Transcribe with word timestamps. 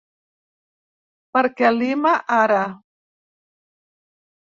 Perquè 1.37 1.69
Lima 1.75 2.13
ara... 2.37 2.63